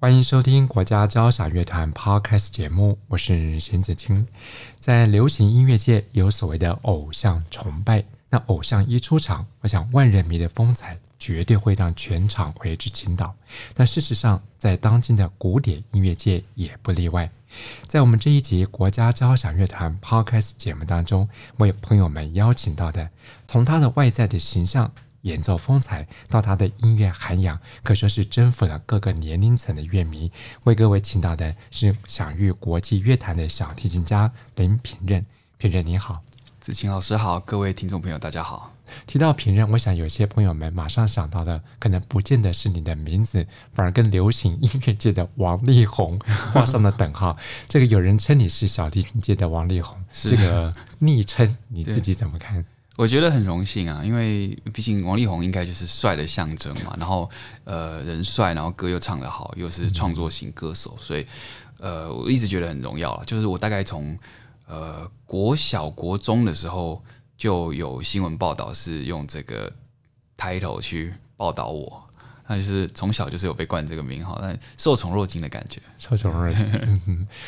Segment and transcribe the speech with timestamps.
[0.00, 4.24] 欢迎收听国家交响乐团 Podcast 节目，我是邢子清。
[4.78, 13.34] 在流行音乐界有所谓的偶像崇拜，那偶像一出场，我想万人迷的风采绝对会让全场为之倾倒。
[13.74, 17.28] 但事实上，在当今的古典音乐界也不例外。
[17.88, 23.10] 在我们这一集国家交响乐团 Podcast 节目当中，为朋友们邀请到的，
[23.48, 24.92] 从他的外在的形象。
[25.28, 30.32] 演奏风采到他的音乐涵养，可说是征服了各个年龄层的乐迷。
[30.64, 35.24] 为各位请到的是享誉国际乐坛的小提琴家林品任。
[35.58, 36.22] 品任你好，
[36.60, 38.72] 子晴老师好，各位听众朋友大家好。
[39.06, 46.18] 提到品任，我想有些朋友们马上想到的，可能不见得是你的名字，反而跟流行音乐界的王力宏
[46.54, 47.36] 画上了等号。
[47.68, 52.64] 这个有人称你是小提琴界的王力宏，这个昵称你自己怎么看？
[52.98, 56.96] 我觉得很荣幸啊，因为毕竟王力宏应该就是帅的象征嘛。
[56.98, 57.30] 然后，
[57.62, 61.24] 呃，人帅，然后歌又唱得好，又是创作型歌手，所以，
[61.78, 63.24] 呃，我一直觉得很荣耀了。
[63.24, 64.18] 就是我大概从
[64.66, 67.00] 呃国小国中的时候
[67.36, 69.72] 就有新闻报道是用这个
[70.36, 72.04] title 去报道我。
[72.50, 76.66] 那就是从小就是有被冠这个名号，但受宠若惊的感觉，受宠若惊。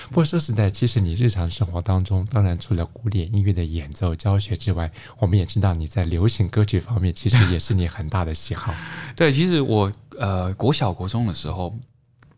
[0.08, 8.74] 不过说实在，其实你日常生活当中，当然除了古典音乐的演奏教学之外，我们也知道你在流行歌曲方面，其实也是你很大的喜好。
[9.16, 11.74] 对，其实我呃国小国中的时候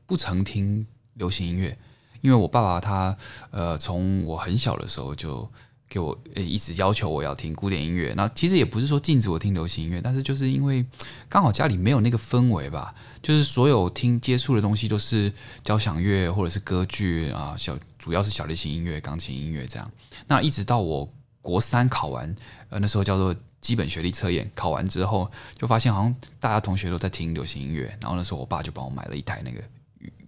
[0.06, 1.76] 不曾听流行音乐，
[2.20, 3.16] 因为我爸爸他
[3.50, 5.50] 呃从我很小的时候就。
[5.92, 10.82] 给我一直要求我要听古典音乐，那其实也不是说禁止我听流行音乐，但是就是因为
[11.28, 15.30] 刚好家里没有那个氛围吧，就是所有听接触的东西都是
[15.62, 19.90] 交响乐或者是歌剧啊，小主要是小提琴音乐、钢琴音乐这样。
[20.26, 21.06] 那一直到我
[21.42, 22.34] 国三考完，
[22.70, 29.62] 呃，那时候叫做基本学历测验，考完之后就发现好像大家同学都在听流行音乐，然后那时候我爸就帮我买了一台那个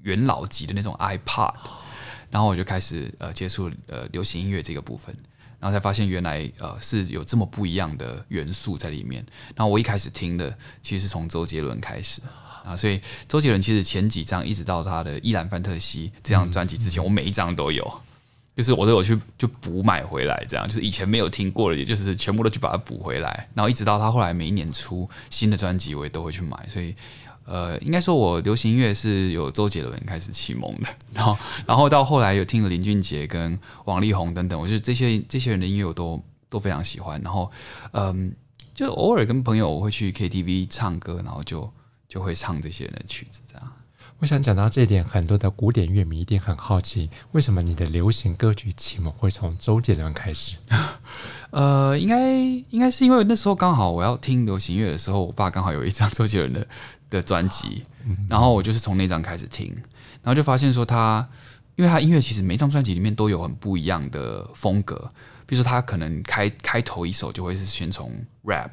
[0.02, 1.54] 元老级的那种 iPod，
[2.28, 5.16] 然后我就开始呃接触呃流行音乐这个部分。
[5.64, 9.24] 然后才发现原来呃是有这么不一样的元素在里面。
[9.56, 12.20] 然后我一开始听的其实是从周杰伦开始
[12.62, 17.82] 啊，所以周杰伦其实前几张一直到他的《伊兰范特西》这张专辑之前，我每一张都有，
[18.54, 23.48] 就是我都有去就补买回来，这样就是以前没有听过的，也就是全部都去把它补回来。
[23.54, 26.94] 然后一直到他后来每一年出新的专辑，我也都会去买，所以。
[27.46, 37.20] 呃，应该说，我流行音乐是有周杰伦开始启蒙的， 然后，然后到后来有听了林俊杰跟王力宏等等，我觉得这些这些人的音乐我都都非常喜欢。
[37.20, 37.50] 然后，
[37.92, 38.34] 嗯，
[38.74, 41.70] 就偶尔跟朋友我会去 KTV 唱歌，然后就
[42.08, 43.42] 就会唱这些人的曲子。
[43.46, 43.72] 这样，
[44.20, 50.56] 我想讲到这一点，很多的古典乐迷一定很好奇，为什么你的流行歌曲启蒙会从周杰伦开始？
[51.50, 52.32] 呃，应该
[52.70, 56.66] 应该是因为那时候刚好我要听流行乐的时候，我爸刚好有一张周杰伦的。
[57.14, 57.84] 的专辑，
[58.28, 59.72] 然后我就是从那张开始听，
[60.22, 61.26] 然后就发现说他，
[61.76, 65.08] 因为他音乐其实每张专辑里面都有很不一样的风格，
[65.46, 68.12] 比如说他可能开开头一首就会是先从
[68.44, 68.70] rap，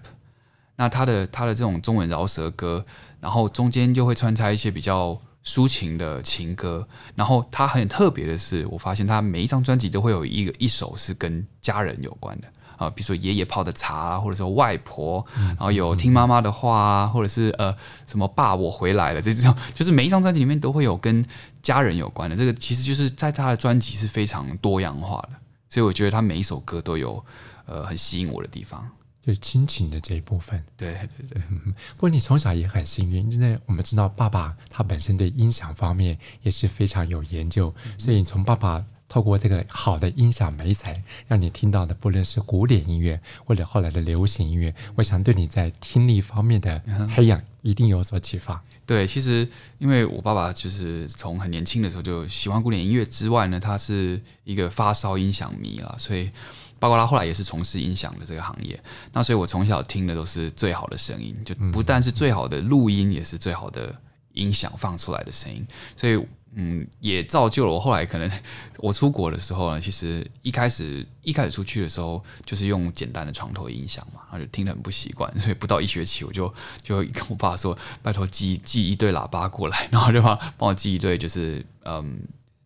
[0.76, 2.86] 那他的他的这种中文饶舌歌，
[3.20, 12.48] 然后中间就会穿插一些比较抒情的情歌，然后他很特别的是，我发现他每一张专辑都会有一个一首是跟家人有关的。
[12.82, 17.76] 啊，比如说爷爷泡的茶啊，或者说外婆，然后有听妈妈的话啊，或者是呃
[18.08, 21.24] 什么爸我回来了，这种就是每一张专辑里面都会有跟
[21.62, 22.36] 家人有关的。
[22.36, 25.30] 这个其实就是在他的专辑是非常多样化的，
[25.70, 27.24] 所以我觉得他每一首歌都有
[27.68, 28.90] 呃很吸引我的地方，
[29.22, 30.64] 就是亲情的这一部分。
[30.76, 31.42] 对对对。
[31.96, 38.84] 不过你从小也很幸运，因为我们知道爸爸他本身对音响方面也是非常有研究，所以你从爸爸。
[39.12, 48.64] 透过这个好的音响美材，让你听到的不论是古典音乐或者后来的流行音乐，我想对你在听力方面的培养一定有所启发。
[48.86, 49.46] 对，其实
[49.80, 56.32] 因为我爸爸就是从很年轻的时候就喜欢古典音乐之外呢，他是一个发烧音响迷了，所以
[56.80, 58.82] 包括他后来也是从事音响的这个行业。
[59.12, 63.94] 那所以我从小听的都是最好的声音，就不但是最好的录音，也是最好的
[64.32, 65.68] 音响放出来的声音，
[65.98, 66.18] 所以。
[66.54, 68.30] 嗯，也造就了我后来可能
[68.80, 82.22] 我出国的时候呢，其实一开始一开始出去的时候就是用简单的床头音响嘛，然后就听得很不习惯， 所以不到一学期我就就跟我爸说，拜托寄寄一对喇叭过来，然后就帮帮我寄一对就是嗯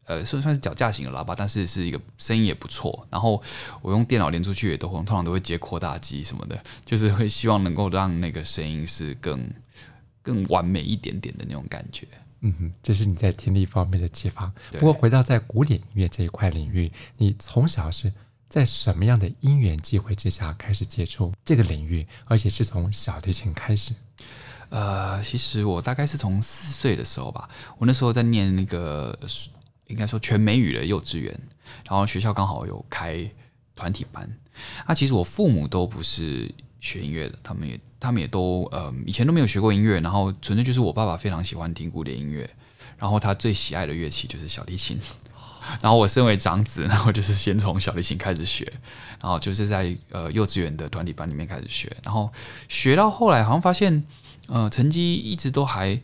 [0.06, 3.04] 呃，算算是脚架型的喇叭，但是是一个声音也不错。
[3.10, 3.42] 然后
[3.82, 9.48] 我用电脑连出去也都通常都会接扩大机什么的，就是会希望能够让那个声音是更
[10.22, 12.08] 更完美一点点的那种感觉。
[12.42, 14.52] 嗯哼，这是你在听力方面的启发。
[14.74, 18.12] 不过回到在古典音乐这一块领域，你从小是
[18.50, 23.94] 在什么样的因缘际会之下开始接触这个领域，而且是从小提琴开始？
[24.70, 29.18] 呃，其实我大概是从四岁的时候吧，我那时候在念那个。
[29.88, 31.32] 应该说全美语的幼稚园，
[31.88, 33.24] 然后学校刚好有开
[33.76, 34.28] 团体班。
[34.80, 36.52] 那、啊、其实我父母都不是
[36.86, 42.50] 学音乐的，他们也他们也都呃以前都没有学过音乐，然后纯粹就是我爸爸非常喜欢听古典音乐，
[42.98, 45.00] 然后他最喜爱的乐器就是小提琴。
[45.82, 48.72] 然后我身为长子，然后就是先从小提琴开始学，
[49.20, 52.32] 然后就是在呃幼稚园的团体班里面开始学，然后
[52.70, 54.06] 学到后来好像发现
[54.48, 56.00] 呃成绩一直都还。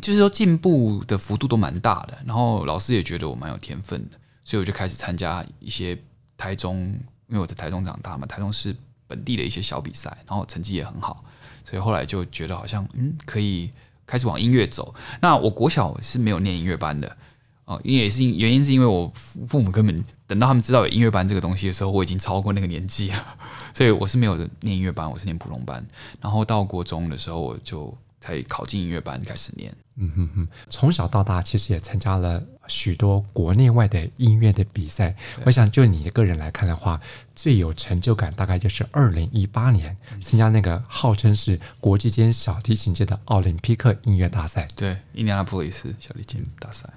[0.00, 5.98] 就是说进步的幅度都蛮大的，然后老师也觉得我蛮有天分的，所以我就开始参加一些
[6.36, 6.78] 台中，
[7.26, 8.72] 因为我在台中长大嘛，台中市
[9.08, 11.24] 本地的一些小比赛，然后成绩也很好，
[11.64, 13.70] 所以后来就觉得好像嗯可以
[14.06, 14.94] 开始往音乐走。
[15.20, 17.16] 那我国小是没有念音乐班的
[17.64, 23.38] 哦，因为也是原因是因为我父母根本等到他们知道有音乐班这个东西的时候，我已经超过那个年纪了，
[23.74, 25.84] 所以我是没有念音乐班，我是念普通班。
[26.20, 29.74] 然后到国中的时候，我就才考进音乐班开始念。
[30.00, 35.16] 嗯哼哼，从小到大其实也参加了许多国内外的音乐的比赛。
[35.44, 37.00] 我想就你的个人来看的话，
[37.34, 44.68] 最有成就感大概就是二零一八年参加那个号称是国际间小提琴界的奥林匹克音乐大赛。
[44.76, 46.88] 对，印第安纳波利斯小提琴大赛。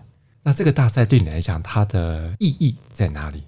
[0.43, 3.43] 那这个大赛对你来讲，它的意义在哪里？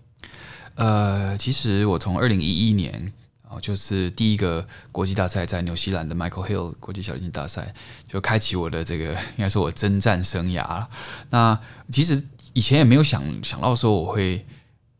[0.76, 3.14] 呃，其实我从二零一一年。
[3.54, 7.74] 哦就是第一个国际大赛，在纽西兰的 Michael Hill 国际小提琴大赛，
[8.08, 10.88] 就开启我的这个应该说我征战生涯。
[11.30, 11.60] 那
[11.92, 12.24] 其实
[12.54, 14.44] 以前也没有想想到说我会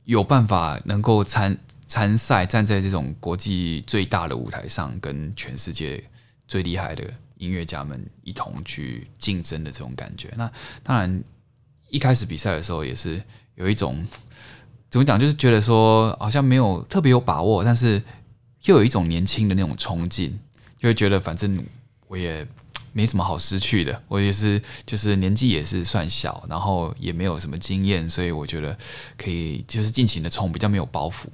[0.04, 1.58] 有办法能够参
[1.88, 6.04] 参赛，站在这种国际最大的舞台上，跟全世界
[6.48, 7.04] 最厉害的
[7.38, 10.32] 音乐家们一同去竞争的这种感觉。
[10.38, 10.52] 那
[10.84, 11.24] 当然
[11.90, 13.20] 一开始比赛的时候也是
[13.56, 14.06] 有一种
[14.92, 18.00] 怎么讲，就是觉得说好像没有特别有把握，但是。
[18.66, 20.40] 又有一种年轻的那种冲劲，
[20.80, 21.64] 就会觉得反正
[22.08, 22.48] 我也
[22.92, 28.78] 没什么好失去的，我也是就是年纪也是算小，然后也没有什么经验，所以我觉得
[29.18, 31.26] 可以就是尽情的冲，比较没有包袱。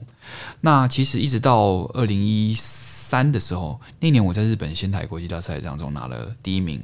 [0.62, 6.82] 那其实一直到二零一三的时候，那年我在日本仙台国际大赛当中拿了第一名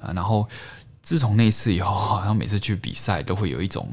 [0.00, 0.48] 啊，然后。
[1.02, 3.88] 自从那次以后，好像每次去比赛都会有一种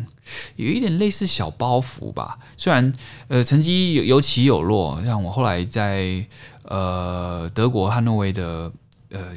[0.55, 2.37] 有一点类似小包袱吧。
[2.57, 2.93] 虽然
[3.27, 6.25] 呃成绩有有起有落，像我后来在
[6.63, 8.71] 呃德国汉诺威的
[9.09, 9.33] 呃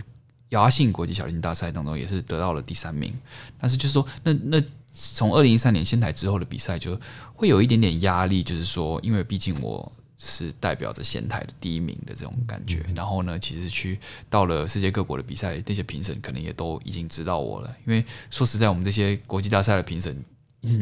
[0.51, 3.15] 姚阿信国际小提琴大赛当中也是得到了第三名，
[3.59, 4.63] 但是就是说那那
[4.93, 7.01] 从二零一三年仙台之后的比赛就
[7.35, 9.91] 会有一点点压力，就是说因为毕竟我。
[10.23, 17.75] 是代表着仙台的第一名的这种感觉，然后呢，其实去到了世界各国的比赛，那些评审可能也都已经知道我了。
[17.87, 20.23] 因为说实在，我们这些国际大赛的评审，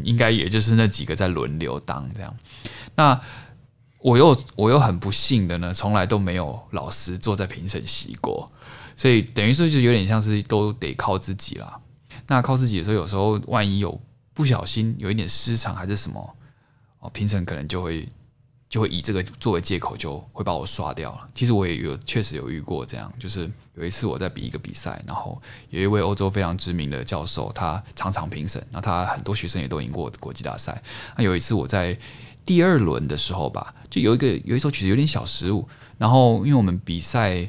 [0.03, 2.37] 应该也就是那几个在轮流当这样。
[2.97, 3.21] 那
[4.01, 8.51] 我又我又很不幸的呢，从来都没有老师坐在评审席过，
[8.97, 11.81] 所以等于说就有点像是都得靠自己啦。
[12.27, 14.01] 那靠自己的时候，有时候万一有
[14.35, 16.37] 不小心有一点失常还是什么，
[16.99, 18.09] 哦，评审可能就会。
[18.69, 21.29] 就会以这个作为借口，就会把我刷掉了。
[21.35, 30.83] 其实我也有确实有遇过这样，就是有一次我在比一个比赛，然后有一位欧洲非常知名的教授，他常常评审，那他很多学生也都赢过国际大赛。
[31.17, 31.99] 那有一次我在
[32.45, 37.49] 第二轮的时候吧，就有一个有一首曲子有点小失误，然后因为我们比赛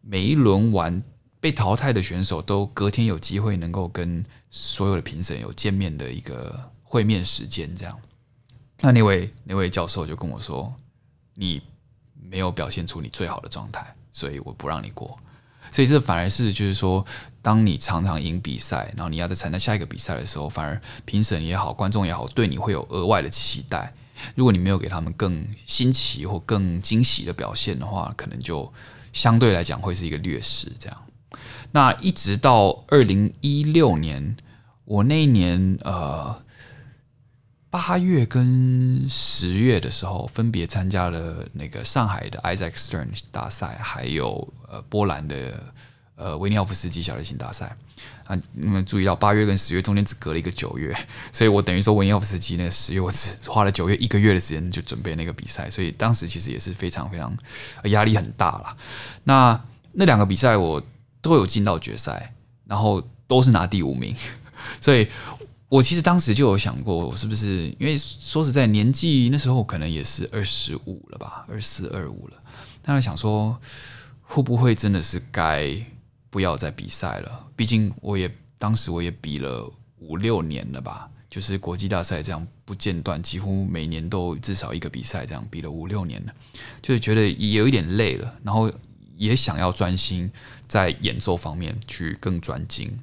[0.00, 1.02] 每一轮完
[1.40, 7.98] 被淘汰的选手都隔天有机会能够跟所有的评审有见面的一个会面时间，这样。
[8.82, 10.72] 那那位那位教授就跟我说
[11.34, 11.60] ：“你
[12.14, 15.18] 没有表现出你最好的状态，所以我不让你过。”
[15.70, 17.04] 所以这反而是就是说，
[17.42, 23.92] 当你常常赢比赛，然后你要再参加下一个比赛的时候，反而评审也好，观众也好，对你会有额外的期待。
[24.34, 28.72] 如果你没有给他们更新奇或更惊喜的表现的话，可能就
[29.12, 30.72] 相对来讲会是一个劣势。
[30.78, 31.02] 这样，
[31.70, 34.36] 那一直到二零一六年，
[34.86, 36.42] 我那一年呃。
[37.70, 45.62] 八月跟十月的时候，分别参加了那个上海的 Isaac Stern 大赛，还有呃波兰的
[46.16, 47.76] 呃维尼奥夫斯基小提琴大赛。
[48.24, 50.92] 啊，你们注意到八月跟十月中间只隔了一个九月，
[51.32, 57.32] 所以我等于说维尼奥夫斯基那十月，我只花了九月一个月的时间就准备那个比赛，所以当时其实也是非常非常
[57.84, 58.76] 压力很大了。
[59.24, 59.60] 那
[59.92, 60.82] 那两个比赛我
[61.22, 62.34] 都有进到决赛，
[62.66, 64.12] 然后都是拿第五名，
[64.82, 65.06] 所以。
[65.70, 72.34] 我其实当时就有想过，我是不是因为说实在，年纪那时候可能也是二十五了吧，二四二五了。
[72.82, 73.56] 当然想说，
[74.20, 75.72] 会不会真的是该
[76.28, 77.46] 不要再比赛了？
[77.54, 86.34] 毕竟我也当时我也比了五六年了吧，就是国际大赛这样不间断，几乎每年都至少一个比赛，这样比了五六年了，
[86.82, 88.68] 就是觉得也有一点累了，然后
[89.16, 90.28] 也想要专心
[90.66, 92.98] 在演奏方面去更专精。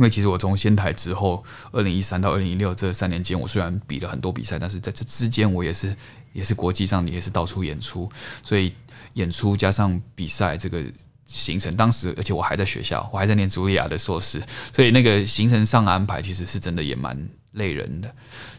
[0.00, 5.94] 因为其实我从仙台之后，二零一三到二零一六这三年间，我虽然比了很多比赛，但是在这之间，我也是
[6.32, 8.10] 也是国际上也是到处演出，
[8.42, 8.72] 所以
[9.12, 10.82] 演出加上比赛这个
[11.26, 14.42] 行程，当时而且我还在学校，我还在念茱莉亚的硕士，
[14.72, 18.10] 所以那个行程上的安排其实是真的也蛮累人的。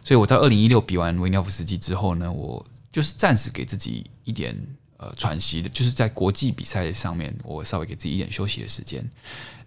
[0.04, 4.56] 所以我在二零一六比完维尼奥夫斯基之后呢，我就是暂时给自己一点
[4.96, 9.04] 呃喘息的，就是在国际比赛上面，我稍微给自己一点休息的时间。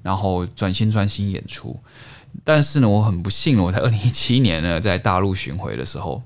[0.06, 1.76] 然后专心专心演出，
[2.44, 6.22] 但是呢，我很不幸，我在二零一七年呢，在大陆巡回的时候，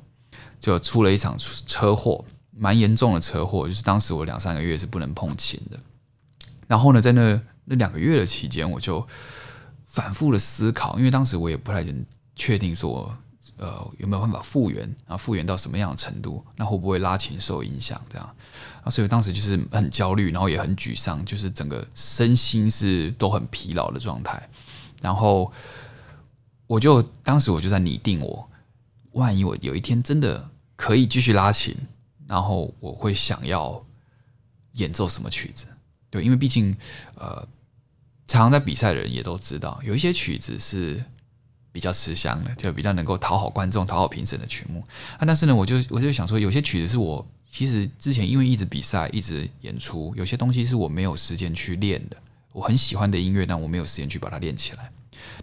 [0.59, 5.79] 就出了一场车祸，蛮严重的车祸，就是当时我两三个月是不能碰琴的。
[6.67, 9.07] 然后呢，在那那两个月的期间，我就
[9.85, 12.05] 反复的思考，因为当时我也不太能
[12.35, 13.15] 确定说，
[13.59, 18.35] 呃，有没有办法复原，然后复原到什么样的程度，那会不会拉琴受影响这样。
[18.83, 24.49] 啊，所以当时就是很焦虑，然后也很沮丧，就是整个身心是都很疲劳的状态。
[25.01, 25.51] 然后
[26.67, 28.49] 我就当时我就在拟定我，
[29.11, 31.75] 万一我有一天真的可以继续拉琴，
[32.27, 33.85] 然后我会想要
[34.73, 35.65] 演奏什么曲子？
[36.09, 36.75] 对，因为毕竟
[37.15, 37.45] 呃，
[38.27, 41.03] 常常在比赛的人也都知道，有一些曲子是
[41.79, 44.83] 比较吃香的，就比较能够讨好观众、讨好评审的曲目。
[45.17, 47.25] 但是呢，我就我就想说，有些曲子是我。
[47.49, 52.17] 其实之前因为一直比赛，一直演出，有些东西是我没有时间去练的。
[52.51, 54.91] 我很喜欢的音乐，但我没有时间去把它练起来。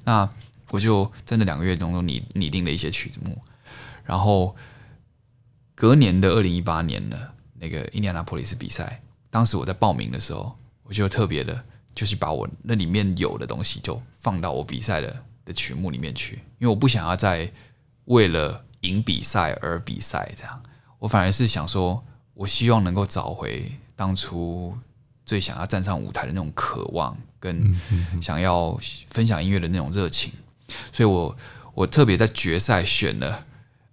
[0.05, 0.29] 那
[0.71, 3.39] 我就在那两个月当中拟拟定了一些曲目，
[4.05, 4.55] 然后
[5.75, 7.19] 隔年的二零一八年呢，
[7.59, 9.01] 那个印第安纳波利斯比赛，
[9.31, 11.65] 当时我在报名的时候，我就特别的，
[11.95, 17.51] 就是把我那里面有的东西就放到我比赛的的曲目里面去，因为我不想要再
[18.05, 20.63] 为了赢比赛而比赛这样。
[20.99, 24.77] 我反而是想说，我希望能够找回当初
[25.25, 27.75] 最想要站上舞台的那种渴望，跟
[28.21, 30.33] 想要分享音乐的那种热情，
[30.93, 31.37] 所以我
[31.73, 33.47] 我特别在决赛选了。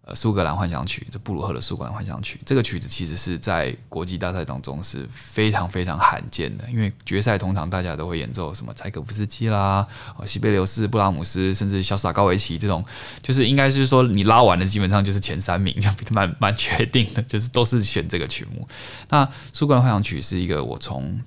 [0.05, 9.87] 呃，苏格兰幻想曲，这布鲁赫的苏格兰幻想曲，这个曲子其实是在国际大赛当中是非常非常罕见的，因为决赛通常大家都会演奏什么柴可夫斯基啦、
[10.25, 12.83] 西贝柳斯、布拉姆斯，甚至萧斯塔科维奇这种，
[13.21, 18.67] 就是应该是说你拉完了，基本上就是前三名，就蛮蛮确定的，就是都是选这个曲目。
[19.07, 21.17] 那苏格兰幻想曲是一个我从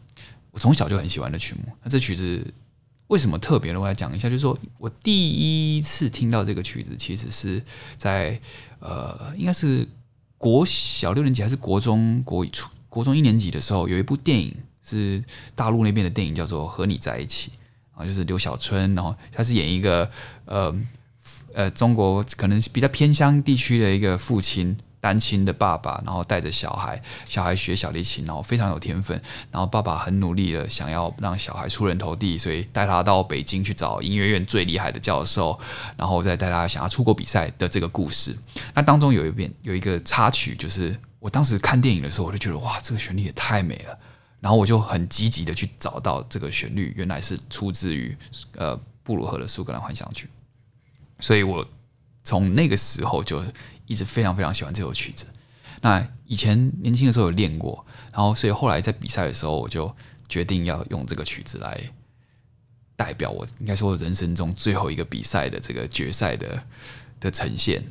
[0.50, 2.46] 我从小就很喜欢的曲目，那这曲子。
[3.08, 3.80] 为什么特别呢？
[3.80, 7.62] 我来讲一下，就是说我第一次听到这个曲子，其实是
[7.96, 8.40] 在
[8.80, 9.86] 呃，应该是
[10.38, 15.22] 国小六年级还是国中国初国中一年级的时候，有一部电影是
[15.54, 17.52] 大陆那边的电影，叫做《和你在一起》
[18.00, 20.10] 啊，就是刘小春，然后他是演一个
[20.44, 20.74] 呃
[21.52, 24.76] 呃中国可能比较偏乡地区的一个父亲。
[25.00, 29.20] 单亲的爸爸，然后带着小孩，小孩学小提琴，然后非常有天分。
[29.52, 35.56] 然后爸爸很努力的想要让小孩出人头地，所以带他到北京去找音乐院最厉害的教授，
[35.96, 38.36] 然后再带他想要出国比赛的这个故事。
[38.74, 43.96] 那当中有一遍有一个插曲，就是我当时看电影的时候，我就觉得哇，这个旋律也太美了。
[44.40, 48.16] 然后我就很积极的去找到这个旋律，原来是出自于
[48.56, 50.28] 呃布鲁赫的苏格兰幻想曲。
[51.20, 51.66] 所以我
[52.24, 53.44] 从那个时候就。
[53.86, 55.26] 一直非常非常喜欢这首曲子。
[55.80, 59.94] 那以前年轻的时候有练过，然后所以后来在比赛的时候，我就
[60.28, 61.80] 决定要用这个曲子来
[62.96, 66.62] 代表我，应该说人生中最后一个比赛的这个决赛的
[67.20, 67.84] 的呈现。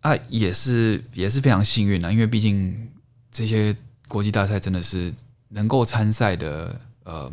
[0.00, 2.90] 啊，也是也是非常幸运的，因为毕竟
[3.30, 3.76] 这些
[4.08, 5.12] 国际大赛真的是
[5.50, 7.30] 能够参赛的呃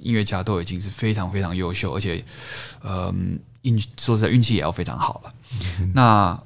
[0.00, 2.24] 音乐家都已经是非常非常优秀，而且
[2.80, 3.14] 呃
[3.62, 5.34] 运说实在运气也要非常好了。
[5.80, 6.42] 嗯、那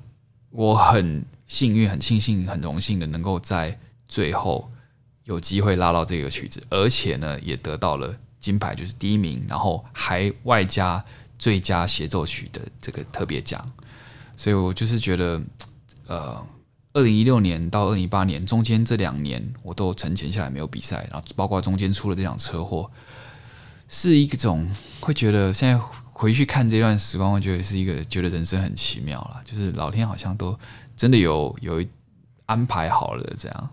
[0.52, 4.70] 我很幸运，很庆幸，很荣幸的能够在最后
[5.24, 11.02] 有机会拉到这个曲子，而且呢，也得到了金牌，就是第一名，然后还外加
[11.38, 13.66] 最佳协奏曲的这个特别奖。
[14.36, 15.40] 所以我就是觉得，
[16.06, 16.46] 呃，
[16.92, 22.90] 二零一六年到二零一八年中间这两年，我都沉潜下来没有比赛，然后包括中间出了这场车祸，
[23.88, 25.82] 是一种会觉得现在。
[26.22, 30.56] 回去看这段时光，我觉得是一个觉得人生很奇妙了，就是老天好像都
[30.96, 31.84] 真的有有
[32.46, 33.70] 安排好了这样。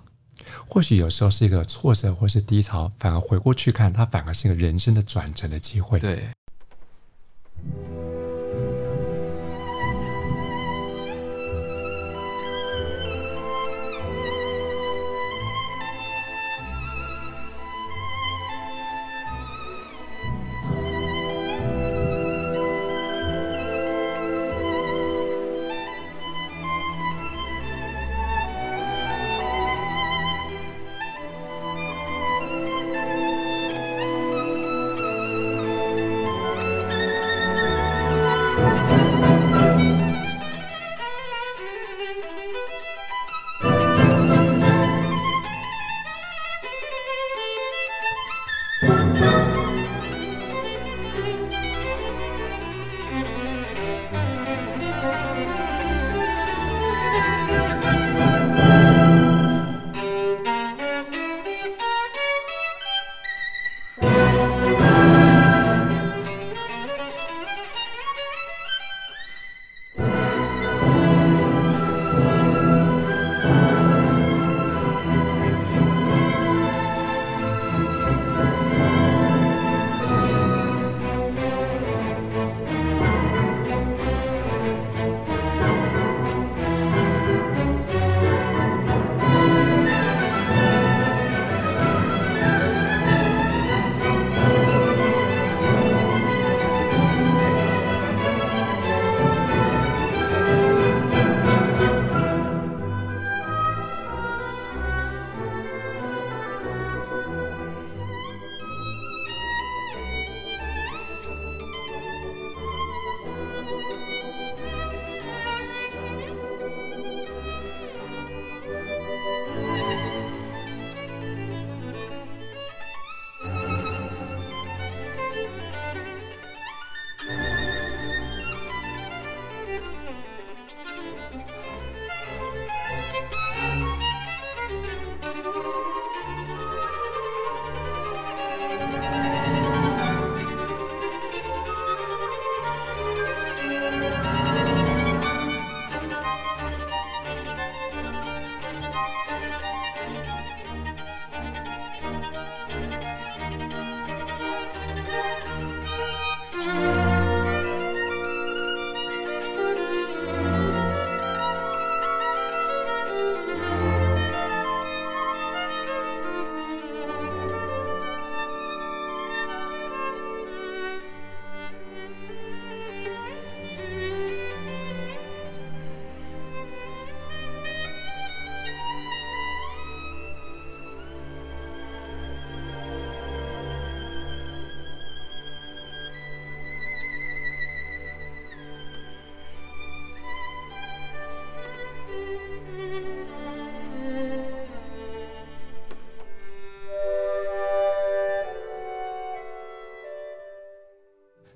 [0.67, 5.99] 或许有时候是一个挫折或是低潮，反而回过去看，它反而是一个人生的转折的机会。
[5.99, 6.27] 对。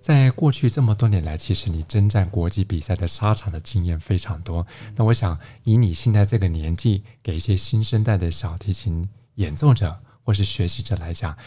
[0.04, 4.68] 在过去这么多年来，其实你征战国际比赛的沙场的经验非常多。
[4.98, 11.38] 那我想以你现在这个年纪，给一些新生代的小提琴演奏者或是学习者来讲，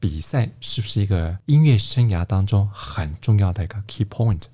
[0.00, 4.44] 比赛是不是一个音乐生涯当中很重要的一个 key point？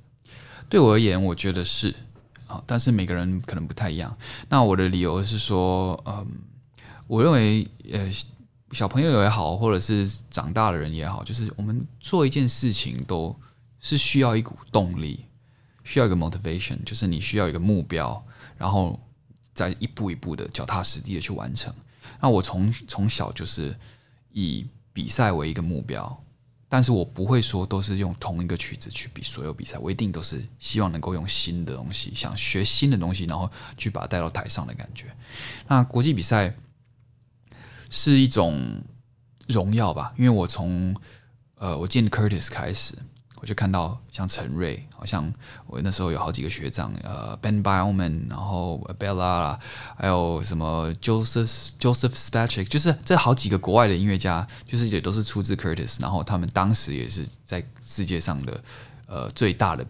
[0.68, 1.94] 对我而言，我觉得是
[2.48, 4.16] 啊，但是每个人可能不太一样。
[4.48, 6.26] 那我的理由是说，嗯，
[7.06, 8.10] 我认为呃，
[8.72, 13.32] 小朋友也好，或者是长大的人也好，就是我们做一件事情都。
[13.82, 15.26] 是需要一股动力，
[15.84, 18.24] 需要一个 motivation，就是你需要一个目标，
[18.56, 18.98] 然后
[19.52, 21.74] 再一步一步的脚踏实地的去完成。
[22.20, 23.76] 那我从从小就是
[24.30, 26.24] 以比赛为一个目标，
[26.68, 35.06] 但是我不会说都是用同一个曲子去比所有比赛，我一定都是希望能够用新的东西，想学新的东西，然后去把它带到台上的感觉。
[35.66, 36.54] 那国际比赛
[37.90, 38.80] 是一种
[39.48, 40.94] 荣耀吧，因为我从
[41.56, 42.96] 呃我进 Curtis 开始。
[43.42, 45.30] 我就看到像陈瑞，好像
[45.66, 49.58] 我那时候有好几个学长，呃，Ben Bauman，然后 Bella，
[49.98, 58.62] 还有什么 Joseph Joseph Spacek，就是这好几个国外的音乐家，就是也都是出自 Curtis，然后他们当时也是在世界上的
[59.06, 59.84] 呃最大的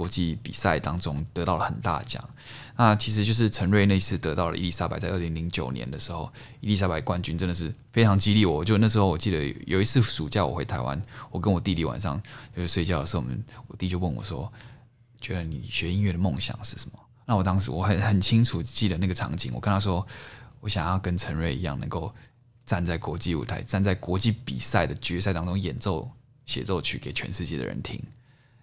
[0.00, 2.26] 国际比赛当中得到了很大奖。
[2.74, 6.32] 那其实就是陈瑞那次得到了伊丽莎白，在二零零九年的时候，
[6.62, 8.64] 伊丽莎白冠军真的是非常激励我。
[8.64, 10.98] 就那时候我记得有一次暑假我回台湾，
[11.30, 12.18] 我跟我弟弟晚上
[12.56, 14.50] 就是睡觉的时候，我们我弟就问我说
[15.20, 20.06] ：“觉得你学音乐的梦想是什么？”那我当时我很很清楚记得那个场景，我跟他说
[20.60, 22.10] ：“我想要跟陈瑞一样，能够
[22.64, 26.10] 站在国际舞台，站在国际比赛的决赛当中演奏
[26.46, 28.02] 协奏曲给全世界的人听。”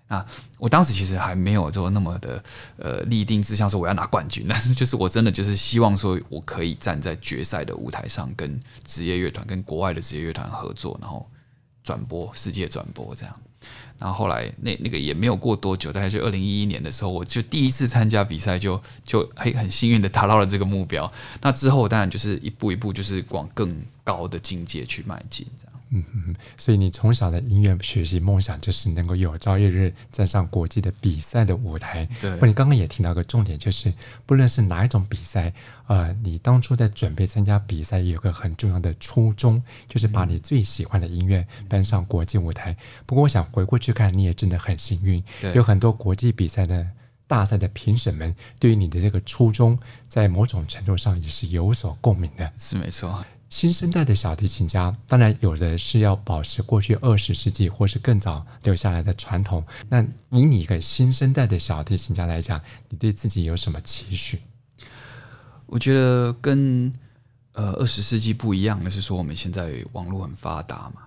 [0.08, 0.26] 啊，
[0.58, 2.43] 我当时其实还没有说那么的
[2.78, 11.30] 呃立定志向说我要拿冠军，但是就是我真的就是希望说我可以站在决赛的舞台上，跟职业乐团、跟国外的职业乐团合作，然后
[11.84, 13.36] 转播世界转播这样。
[14.00, 21.12] 然后后来那那个也没有过多久，大概就二零一一年的时候，我就第一次参加比赛，就就很很幸运的达到了这个目标。
[21.41, 25.46] 那之后当然就是一步一步就是往更高的境界去迈进。
[25.89, 32.08] 嗯嗯，所以你从小的音乐学习梦想就是能够有朝一日站上国际的比赛的舞台。
[32.19, 33.93] 对，不，你刚刚也提到一个重点，就是
[34.26, 35.54] 不论是哪一种比赛，
[35.88, 42.76] 呃，你当初在准备参加比赛，也有个很重要的初衷，就是把你最喜欢的音乐搬上国际舞台。
[43.06, 45.23] 不过，我想回过去看，你也真的很幸运，
[45.54, 46.88] 有很多国际比赛的
[47.28, 52.52] 大赛的评审们对于你的这个初衷，在某种程度上也是有所共鸣的。
[52.58, 53.26] 是没错。
[53.50, 59.64] 新生代的小提琴家，当然有的是要保持过去二十世纪或是更早留下来的传统。
[59.88, 64.40] 那以你一个新生代的小提琴家来讲，你对自己有什么期许？
[65.66, 66.94] 我觉得跟
[67.54, 71.04] 呃二十世纪不一样的是说，我们现在网络很发达嘛。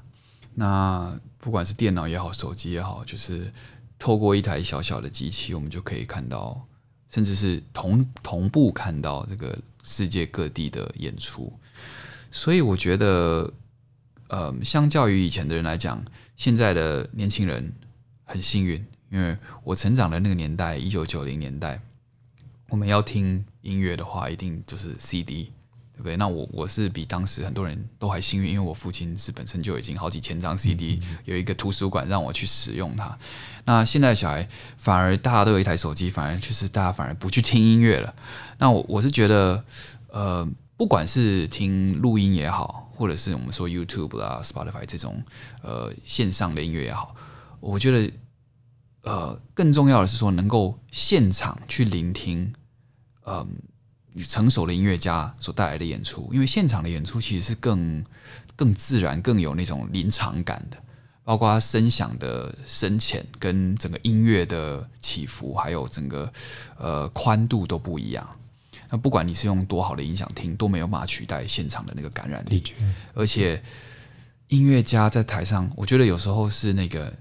[0.55, 3.53] 那不管是电脑也好，手机也好，就是
[3.99, 6.67] 透过一台小小的机器，我们就可以看到，
[7.11, 11.53] 甚至是同同步看到这个世界各地的演出。
[12.31, 13.53] 所以我觉得，
[14.29, 16.05] 呃，相较于以前的人来讲，
[16.37, 17.73] 现在的年轻人
[18.25, 21.81] 很幸运，因为我成长的那个年代，一九九零年代，
[22.69, 25.53] 我们要听音乐的话，一定就是 CD，
[25.93, 26.17] 对不对？
[26.17, 33.19] 那我我是比当时很多人都还幸运，因为我父亲是本身就已经好几千张 CD，有一个图书馆让我去使用它。
[33.65, 38.15] 那现在小孩反而大家都有一台手机，反而就是大家反而不去听音乐了。
[38.59, 39.65] 那我我是觉得，
[40.11, 40.49] 呃。
[40.81, 45.23] 不管是听录音也好，或者是我们说 YouTube 啦、Spotify 这种
[45.63, 47.15] 呃线上的音乐也好，
[47.61, 48.11] 我觉得
[49.03, 52.55] 呃更重要的是说能够现场去聆听，
[53.27, 53.47] 嗯、
[54.17, 58.03] 呃，成熟的音乐家所带来的演出，因为现场的演出其实是更
[58.57, 60.79] 更自然、更有那种临场感的，
[61.23, 66.33] 包括声响的深浅跟整个音乐的起伏，还有整个
[66.79, 68.27] 呃宽度都不一样。
[68.91, 72.63] 那不管你是用多好的音响听，都没有办法取代现场的那个感染力。
[73.15, 73.63] 而且
[74.49, 77.13] 音乐家在台上，我觉得有时候是那个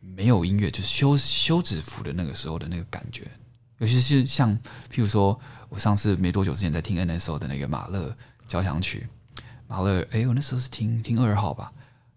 [0.00, 3.30] 没有音乐，就是休休止符的那个时候的那个感觉。
[3.78, 4.56] 尤其是像
[4.90, 5.38] 譬如说，
[5.68, 8.16] 我上次没多久之前在听 NSO 的那个马勒
[8.48, 9.06] 交响曲，
[9.66, 11.70] 马勒，哎，我那时候是听听二号吧，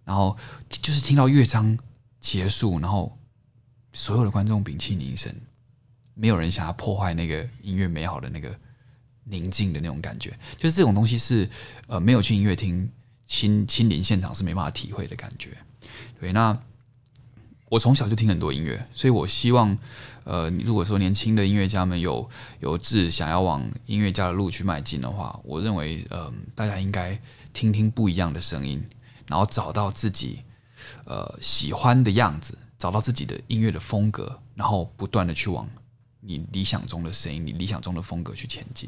[0.05, 0.37] 然后
[0.69, 1.77] 就是听到乐章
[2.21, 3.15] 结束，然后
[3.91, 5.35] 所有的观众屏气凝神，
[6.13, 8.57] 没有人想要破坏那个音乐美好的那个
[9.29, 11.49] 宁静的那种感觉，就是这种东西是
[11.87, 12.91] 呃没有去音乐厅
[13.25, 15.57] 亲亲临现场是没办法体会的感觉。
[16.19, 16.57] 对，那
[17.69, 19.77] 我从小就听很多音乐，所以我希望。
[20.25, 27.19] 呃，如果说年轻的音乐家们有有志想要往音乐家的路去迈进的话，我认为，呃，大家应该
[27.51, 28.83] 听听不一样的声音，
[29.25, 30.41] 然后找到自己
[31.05, 35.67] 呃喜欢的样子，找到自己的音乐的风格，然后不断的去往
[36.19, 38.87] 你理想中的声音、你理想中的风格去前进。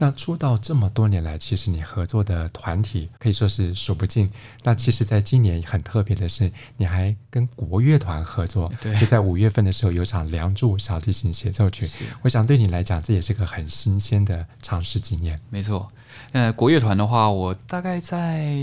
[0.00, 4.30] 那出道这么多年来，其实你合作的团体可以说是数不尽。
[4.62, 11.90] 那其实，在今年很特别的是，你还跟国乐团合作，对，就在五月份的时候有场《梁祝》小提琴协奏曲。
[12.22, 15.36] 我想对你来讲，这也是个很新鲜的尝试经验。
[15.50, 15.90] 没错，
[16.30, 18.54] 呃，国乐团的话，我大概在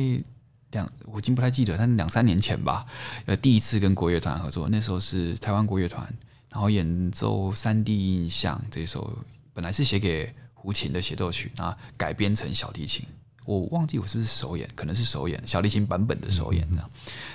[0.71, 2.85] 两，我已经不太记得，但两三年前吧，
[3.25, 6.07] 呃，第一次跟国乐团合作，那时候是台湾国乐团，
[6.49, 9.17] 然后演奏《三 D 印象》这首，
[9.53, 10.33] 本来是写给。
[10.65, 13.05] 胡琴的协奏曲啊，改编成小提琴，
[13.45, 16.83] 我忘记我是不是首演，可能是首演小提琴版本的首演呢。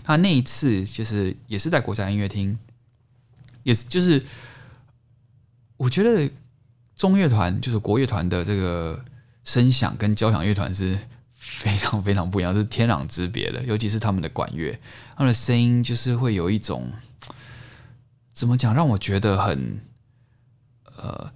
[0.05, 2.59] 那那一次就是也是在国家音乐厅，
[3.63, 4.21] 也是就是
[5.77, 6.29] 我觉得
[6.97, 9.01] 中乐团就是国乐团的这个
[9.45, 10.99] 声响跟交响乐团是
[11.33, 13.63] 非常非常不一样，是天壤之别的。
[13.63, 14.77] 尤其是他们的管乐，
[15.15, 16.91] 他们的声音就是会有一种
[18.33, 19.81] 怎么讲，让我觉得很
[20.97, 21.33] 呃。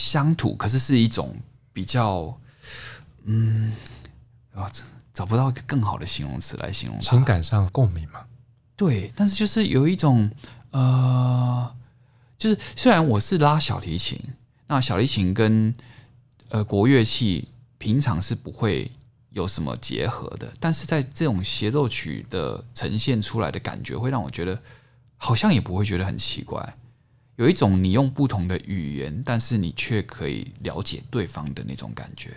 [0.00, 1.36] 乡土，可是是一种
[1.74, 2.34] 比较，
[3.24, 3.70] 嗯，
[4.54, 4.66] 啊，
[5.12, 8.20] 找不到一个更好的形容词来形容情感上共鸣嘛？
[8.76, 10.30] 对，但是就是有一种，
[10.70, 11.76] 呃，
[12.38, 14.18] 就是虽然我是拉小提琴，
[14.68, 15.74] 那小提琴跟
[16.48, 18.90] 呃国乐器平常是不会
[19.32, 24.58] 有什么结合的，但是在这种协奏曲的呈现出来的感觉，会让我觉得
[25.18, 26.74] 好像也不会觉得很奇怪。
[27.40, 32.32] 有一种你用不同的语言，但是你却可以了解对方的那种感觉。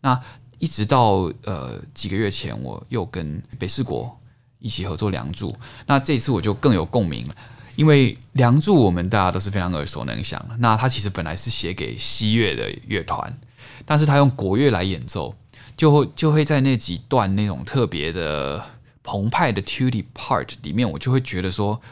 [0.00, 0.22] 那
[0.60, 4.16] 一直到呃几个月前，我又跟北四国
[4.60, 5.50] 一起合作《梁祝》，
[5.86, 7.34] 那这次我就更有共鸣了，
[7.74, 10.40] 因为《梁祝》我们大家都是非常耳熟能详。
[10.60, 13.36] 那他其实本来是写给西乐的乐团，
[13.84, 15.34] 但是他用国乐来演奏，
[15.76, 18.64] 就会就会在那几段那种特别的
[19.02, 21.82] 澎湃的 tutti part 里面，我就会觉得说。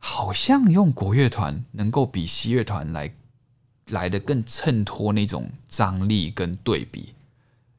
[0.00, 3.12] 好像用国乐团能够比西乐团来
[3.90, 7.14] 来的更衬托那种张力跟对比，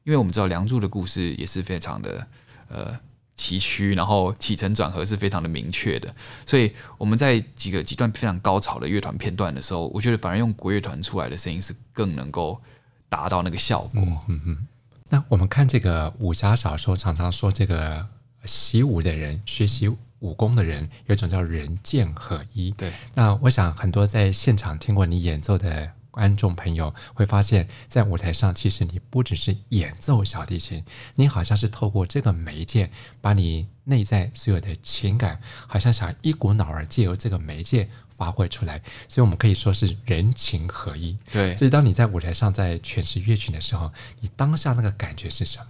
[0.04, 2.26] 因为我们知道《梁祝》的故事也是非常的
[2.68, 2.98] 呃
[3.34, 6.14] 崎岖，然后起承转合是非常的明确的，
[6.46, 12.60] 所以我们在几个几段非常高潮的乐团片段的时候，我觉得反而用国乐团出来的声音是更能够
[13.08, 13.90] 达到那个效果。
[13.94, 14.68] 嗯嗯嗯。
[15.08, 18.06] 那我们看这个武侠小说，常常说这个
[18.44, 19.90] 习武的人学习。
[20.22, 22.70] 武功的人有一种叫人剑合一。
[22.70, 30.84] 对，那我想很多在现场听过你演奏的观众朋友会发现，在舞台上其实你不只是演奏小提琴，
[31.16, 38.80] 你好像是透过这个媒介，把你内在所有的情感，好像想一股脑儿借由这个媒介发挥出来。
[39.08, 41.16] 所以我们可以说是人情合一。
[41.32, 45.66] 对，所以当你在舞台上在诠释乐曲的时候，你当下那个感觉是什么？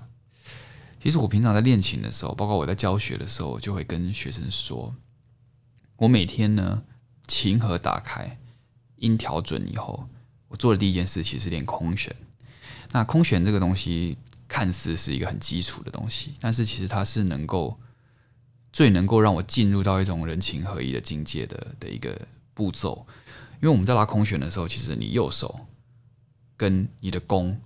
[1.02, 4.94] 其实我平常在练琴的时候，包括我在教学的时候，我就会跟学生说，
[5.96, 6.84] 我每天呢，
[7.26, 8.38] 琴盒打开，
[8.98, 10.08] 音调准以后，
[10.46, 12.14] 我做的第一件事其实是练空弦。
[12.92, 17.76] 那空弦这个东西看似是一个很基础的东西，但是其实它是能够
[18.72, 22.16] 最能够让我进入到一种人情合一的境界的的一个
[22.54, 23.04] 步骤。
[23.56, 25.66] 因为我们在拉空弦的时候，其实你右手
[26.56, 27.60] 跟你的弓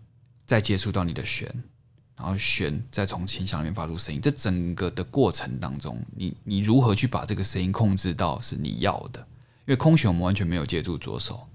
[0.46, 1.54] 再接触到你的弦。
[2.16, 9.20] 然后弦再从琴箱里面发出声音，这整个的过程当中，你你如何去把这个声音控制到是你要的？
[9.66, 11.46] 因为空弦我们完全没有借助左手，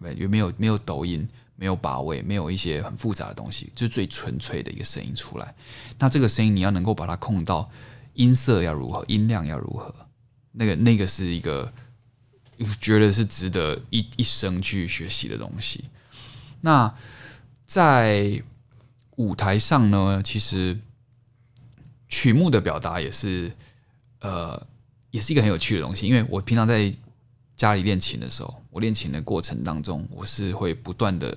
[0.00, 5.54] 对，也没有没有抖音，没有把位，没有一些很复杂的东西，就是最纯粹的一个声音出来。
[5.98, 7.68] 那这个声音你要能够把它控到
[8.14, 9.94] 音色要如何，音量要如何，
[10.52, 11.70] 那个那个是一个
[12.80, 15.84] 觉得是值得一一生去学习的东西。
[16.62, 16.94] 那
[17.64, 18.42] 在
[19.16, 20.78] 舞台上呢，其实
[22.08, 23.52] 曲目的表达也是
[24.20, 24.66] 呃，
[25.10, 26.06] 也是一个很有趣的东西。
[26.06, 26.92] 因为我平常在
[27.56, 31.36] 家里练琴的时候，我练琴的过程当中，我是会不断的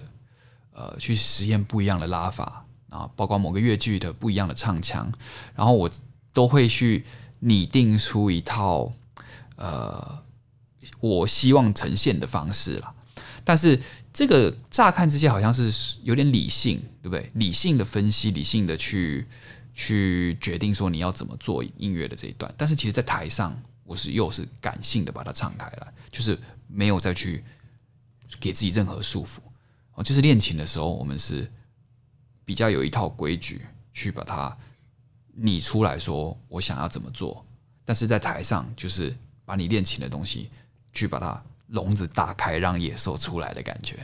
[0.73, 5.11] 呃去实验不一样的拉法啊，包括某个乐句的不一样的唱腔，
[5.55, 5.89] 然后我
[6.33, 7.05] 都会去
[7.39, 8.91] 拟定出一套
[9.55, 10.21] 呃
[10.99, 12.93] 我希望呈现的方式啦。
[13.45, 17.29] 但是这个乍看之下好像是有点理性，对不对？
[17.35, 19.25] 理性的分析，理性的去
[19.73, 22.53] 去决定说你要怎么做音乐的这一段。
[22.57, 27.43] 但是其实，在台上，我是又是感性的把它唱开来，就是没有再去
[28.39, 29.37] 给自己任何束缚。
[29.93, 31.49] 哦，就是练琴的时候，我们是
[32.43, 33.61] 比较有一套规矩
[33.93, 34.57] 去把它
[35.35, 37.45] 拟出来说我想要怎么做。
[37.85, 40.49] 但是在台上，就是把你练琴的东西
[40.91, 41.41] 去把它。
[41.69, 43.97] 笼子打开，让野兽出来的感觉。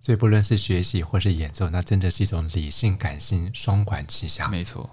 [0.00, 4.48] 所以，不论是学习或是演奏，那真的是一种理性、感性双管齐下。
[4.48, 4.88] 没错。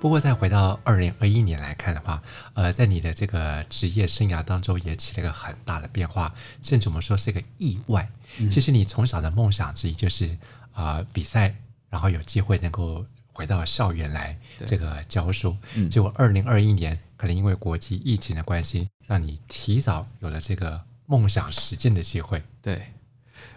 [0.00, 2.22] 不过，再回到二零二一年来看的话，
[2.54, 8.08] 呃，在你的这个职业生涯当中，也起了一个很大的变化，甚至我们说是一个意外。
[8.38, 10.26] 嗯、其实你从小的梦想之一就是
[10.72, 11.54] 啊、呃，比赛，
[11.90, 14.34] 然后有机会能够回到校园来
[14.66, 15.54] 这个教书。
[15.74, 22.42] 嗯、结果二零二一年，可能因为国际疫情的关系，让你提早有了这个梦想实践的机会。
[22.62, 22.90] 对，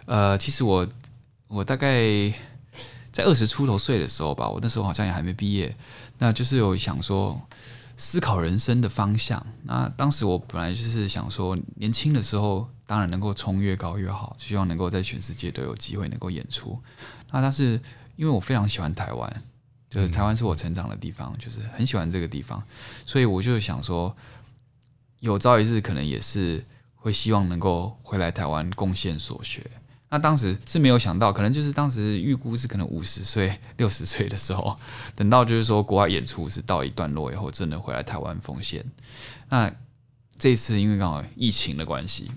[0.04, 0.86] 呃，其实我
[1.48, 2.34] 我大概。
[3.14, 5.72] 在二十出头岁的时候吧，我那时候好像也还没毕业，
[6.18, 7.40] 那就是有想说
[7.96, 9.46] 思考人生的方向。
[9.62, 16.76] 那当时我本来就是想说，年轻的时候当然能够冲越高越好，希望能够在全世界都有机会能够演出。
[17.30, 17.80] 那但是
[18.16, 19.42] 因为我非常喜欢台湾，
[19.88, 22.60] 就是台湾是我成长的地方，就是很喜欢这个地方，
[23.06, 24.16] 所以我就想说，
[25.20, 26.64] 有朝一日可能也是
[26.96, 29.64] 会希望能够回来台湾贡献所学。
[30.14, 34.78] 那当时是没有想到，可能就是当时预估是可能五十岁、 六十岁的时候，
[35.16, 38.84] 等到就是说国外演出是到一段落以后，真的回来台湾奉献。
[39.48, 39.68] 那
[40.38, 42.30] 这次因为刚好疫情的关系，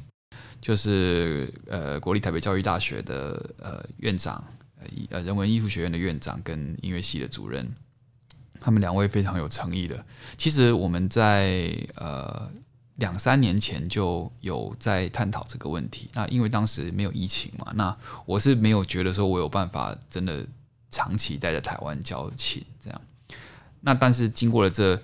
[0.60, 4.44] 就是呃国立台北教育大学的呃院长，
[5.12, 7.72] 呃人文艺术学院的院长跟音乐系的主任，
[8.60, 10.04] 他们两位非常有诚意的。
[10.36, 12.50] 其实我们在呃。
[12.98, 20.46] 两三年前就有在探讨这个问题，那因为当时没有疫情嘛，那我是没有觉得说我有办法真的
[20.90, 23.02] 长期待在台湾教琴这样。
[23.82, 25.00] 那但是经过了这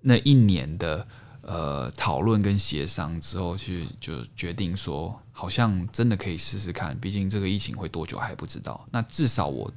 [0.00, 1.06] 那一年的
[1.40, 8.86] 呃讨论跟协商之后，去就决定说，好像真的可以试试看，毕竟这个疫情会多久还不知道。
[8.90, 9.72] 那至少我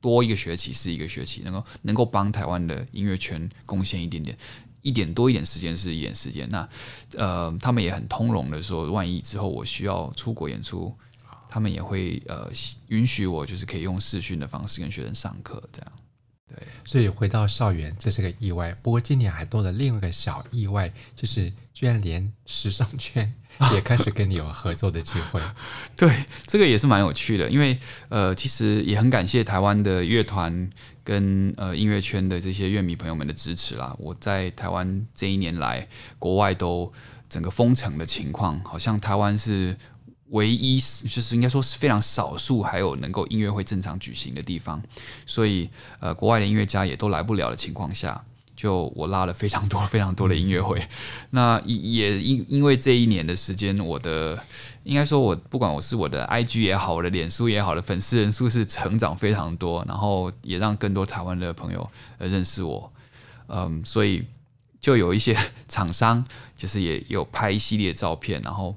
[0.00, 4.38] 多一个学期是一个学期，能够能够帮台湾的音乐圈贡献一点点。
[4.88, 6.66] 一点多一点时间是一点时间，那
[7.16, 10.96] 呃，他们也很通融的说，万一之后我需要出国演出，
[11.48, 12.50] 他们也会呃
[12.88, 15.92] 允许我，就是可以用视讯的方式跟学生上课，这样。
[16.48, 18.74] 对，所以回到校园，这是个意外。
[18.82, 23.30] 不过今年还多了另外一个小意外，就是居然连时尚圈
[23.74, 25.42] 也开始跟你有合作的机会。
[25.94, 26.10] 对，
[26.46, 30.70] 这个也是蛮有趣的，因为呃，其实也很感谢台湾的乐团
[31.08, 33.96] 跟呃音乐圈的这些乐迷朋友们的支持啦。
[33.98, 36.92] 我在台湾这一年来，国外都
[37.30, 39.74] 整个封城的情况，好像台湾是。
[40.32, 44.82] 唯一就是应该说是非常少数还有能够音乐会正常举行的地方，
[45.24, 48.22] 所以呃，国外的音乐家也都来不了的情况下，
[48.54, 50.86] 就我拉了非常多非常多的音乐会。
[51.30, 54.38] 那也因因为这一年的时间，我的
[54.88, 62.92] 应该说我不管我是我的 IG 也好，我的脸书也好的粉丝人数是成长非常多，然后也让更多台湾的朋友呃认识我。
[63.48, 64.26] 嗯，所以
[64.80, 65.36] 就有一些
[65.68, 66.24] 厂商
[66.56, 68.76] 其实也有拍一系列照片，然后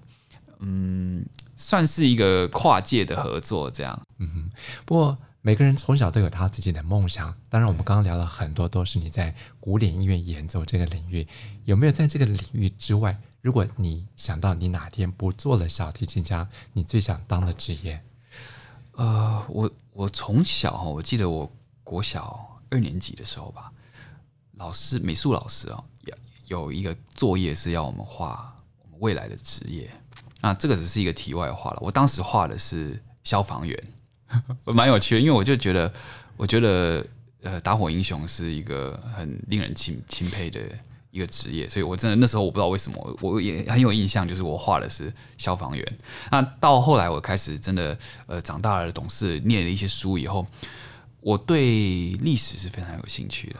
[0.59, 1.25] 嗯。
[1.53, 4.01] 算是一个跨界的合作，这样。
[4.17, 4.51] 嗯哼。
[4.83, 7.31] 不过每个人从小都有他自己的梦想。
[7.49, 11.27] 当然，我们刚刚聊了很多，都是你在古典音乐演奏这个领域。
[11.65, 18.01] 有没有在这个领域之外，如果你想到你哪天不做了小提琴家，你最想当的职业？
[18.93, 21.51] 呃，我我从小我记得我
[21.83, 23.71] 国小二年级的时候吧，
[24.57, 26.15] 老师美术老师啊，有
[26.45, 29.89] 有一个作业是要我们画我们未来的职业。
[30.41, 31.79] 啊，这个只是一个题外话了。
[31.81, 33.83] 我当时画的是消防员，
[34.63, 35.93] 我 蛮有趣的，因为我就觉得，
[36.35, 37.05] 我觉得，
[37.43, 40.59] 呃，打火英雄是一个很令人钦钦佩的
[41.11, 45.97] 一个职业，所以我真的那时候我不知道为什么，我也很有印象，就是我画的是消防员。
[46.31, 50.45] 那到后来我开始真的，呃，长大了，懂事，念了一些书以后，
[51.19, 53.59] 我对历史是非常有兴趣的。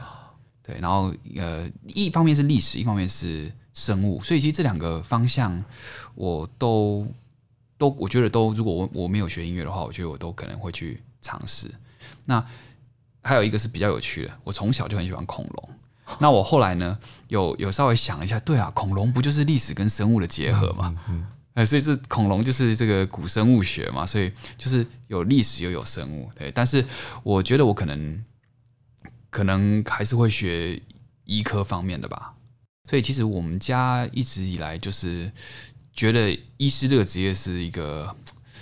[0.62, 3.52] 对，然后呃，一方面是历史，一方面是。
[3.74, 5.64] 生物，所以其实这两个方向
[6.14, 7.06] 我都
[7.78, 11.70] 都，我觉得都，如果我我没有学音乐的话，我觉得我都可能会去尝试。
[12.26, 12.46] 那
[13.22, 15.70] 还有一个是比较有趣的，我从小就很喜欢恐龙。
[16.20, 16.98] 那我后来呢，
[17.28, 20.94] 有有稍微想一下，对啊，恐龙不就是历史跟生物的结合嘛？
[21.08, 26.30] 嗯，哎，所以这恐龙就是这个古生物学嘛，所以就是有历史又有生物。
[26.34, 26.84] 对，但是
[27.22, 28.24] 我觉得我可能
[29.30, 30.80] 可能还是会学
[31.24, 32.34] 医科方面的吧。
[32.90, 35.30] 所以其实我们家一直以来就是
[35.92, 38.14] 觉得医师这个职业是一个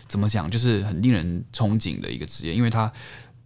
[0.07, 2.92] 怎么讲，就是很令人憧憬的一个职业，因为他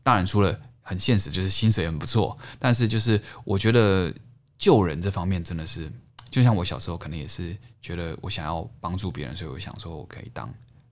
[0.02, 4.14] 当然除了很现实，就是薪水很不错，但是就是我觉得
[4.57, 5.91] 救人这方面真的是，
[6.30, 10.49] 就像我小时候可能也是觉得我想要帮助别人，所以我想说我可以当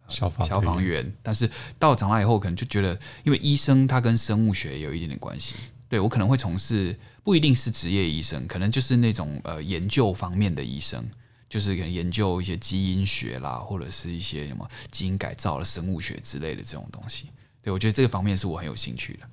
[0.09, 5.55] 消防消防员，但是到长大以后可能就觉得，因为医生他跟生物学有一点点关系，
[5.89, 6.99] 对我可能会从事。
[7.25, 11.09] 不一定是职业医生，可能就是那种呃研究方面的医生，
[11.49, 17.31] 就是可能研究一些基因学啦，或者是一些什么基因改造的生物学之类的这种东西。
[17.63, 19.29] 对，我觉得这个方面是我很有兴趣的。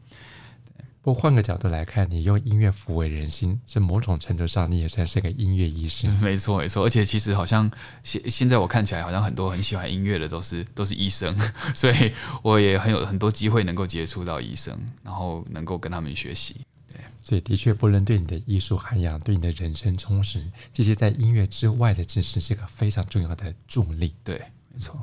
[1.01, 6.11] 不过换个角度来看，你用音乐抚慰人心，在某种程度上你也算是个音乐医生。
[6.19, 6.85] 没错，没错。
[6.85, 7.71] 而且其实好像
[8.03, 11.33] 现现在我看起来，好像很多很喜欢音乐的都是都是医生，
[11.73, 12.11] 所以
[12.43, 16.57] 我也很有很多机会能够接触到医生，然后能够跟他们学习。
[17.23, 20.43] 所以的确，不论对你的艺术涵养，对你的人生充实，
[20.73, 24.15] 这些在音乐之外的知识是个非常重要的助力。
[24.23, 24.41] 对，
[24.73, 24.99] 没错。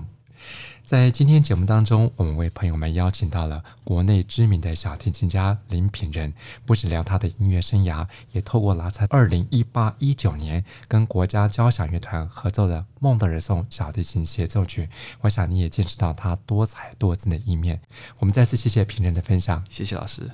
[0.85, 6.33] 在今天节目当中，我们为朋友们邀请到了国内知名的小提琴家林品仁，
[6.65, 14.85] 不止聊他的音乐生涯，也透过了在二零一八一九年跟国家交响乐团合作的《孟德尔颂小提琴协奏曲》，
[15.23, 17.81] 我想你也见识到他多才多姿的一面。
[18.19, 20.31] 我们再次谢谢品仁的分享，谢谢老师。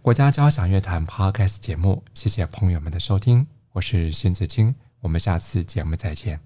[0.00, 6.45] 国家交响乐团 Podcast 节目，谢谢朋友们的收听，我是辛子清，我们下次节目再见。